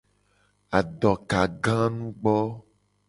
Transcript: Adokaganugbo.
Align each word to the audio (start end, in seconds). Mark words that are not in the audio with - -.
Adokaganugbo. 0.77 2.35